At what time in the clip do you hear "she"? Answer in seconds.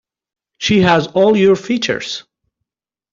0.57-0.79